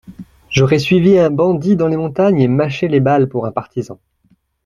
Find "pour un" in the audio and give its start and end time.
3.29-3.51